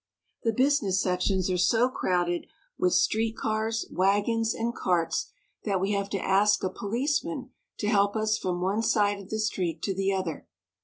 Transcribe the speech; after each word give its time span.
The 0.41 0.51
business 0.51 0.99
sections 0.99 1.47
are 1.51 1.59
so 1.59 1.87
crowded 1.87 2.47
with 2.75 2.93
street 2.93 3.37
cars, 3.37 3.85
wagons, 3.91 4.51
and 4.51 4.73
carts 4.73 5.27
that 5.63 5.79
we 5.79 5.91
have 5.91 6.09
to 6.09 6.17
ask 6.25 6.63
a 6.63 6.71
policeman 6.71 7.51
to 7.77 7.87
help 7.87 8.15
us 8.15 8.35
from 8.35 8.61
one 8.61 8.81
side 8.81 9.19
of 9.19 9.29
the 9.29 9.37
street 9.37 9.83
to 9.83 9.93
the 9.93 10.11
other. 10.11 10.47